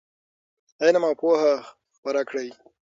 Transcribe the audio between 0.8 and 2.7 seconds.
علم او پوهه خپره کړئ.